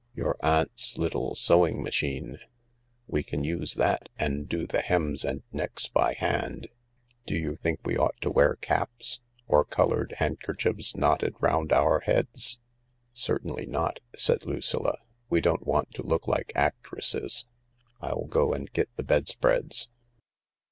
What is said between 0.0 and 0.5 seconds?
Your